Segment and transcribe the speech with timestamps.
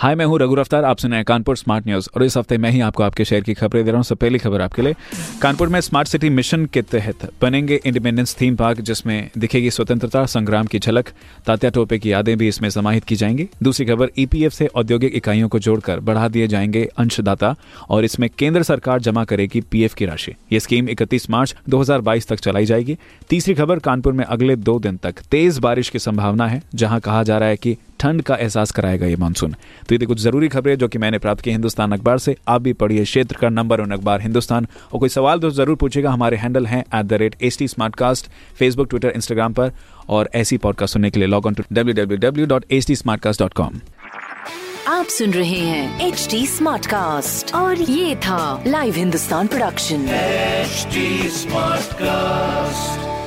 [0.00, 2.58] हाय, मैं हूँ रघु अफ्तार आप सुन रहे हैं कानपुर स्मार्ट न्यूज़। और इस हफ़्ते
[2.58, 4.94] मैं ही आपको आपके शहर की खबरें दे रहा हूँ। सब पहली खबर आपके लिए,
[5.42, 10.66] कानपुर में स्मार्ट सिटी मिशन के तहत बनेंगे इंडिपेंडेंस थीम पार्क, जिसमें दिखेगी स्वतंत्रता, संग्राम
[10.66, 11.08] की झलक,
[11.46, 15.48] तात्या टोपे की यादें भी इसमें समाहित की जाएँगी। दूसरी खबर ईपीएफ से औद्योगिक इकाइयों
[15.48, 17.54] को जोड़कर बढ़ा दिए जाएँगे अंशदाता,
[17.90, 22.40] और इसमें केंद्र सरकार जमा करेगी पीएफ की राशि। ये स्कीम 31 मार्च 2022 तक
[22.40, 22.98] चलाई जाएगी।
[23.30, 27.22] तीसरी खबर, कानपुर में अगले दो दिन तक तेज बारिश की संभावना है, जहाँ कहा
[27.22, 29.52] जा रहा है कि ठंड का एहसास कराएगा ये मानसून।
[29.88, 32.62] तो ये थी कुछ ज़रूरी खबरें जो कि मैंने प्राप्त की हिंदुस्तान अखबार से आप
[32.62, 36.36] भी पढ़िए क्षेत्र का नंबर वन अखबार हिंदुस्तान। और कोई सवाल तो ज़रूर पूछेगा हमारे
[36.36, 37.66] हैंडल हैं at the rate H T
[38.58, 39.72] Facebook Twitter Instagram पर
[40.08, 42.96] और ऐसी पॉडकास्ट सुनने के लिए log on to W W W dot H T
[43.22, 43.80] Smartcast dot com
[44.88, 50.06] आप सुन रहे हैं एच टी स्मार्ट कास्ट और ये था live Hindustan production
[50.70, 51.02] HD
[51.36, 53.19] Smartcast.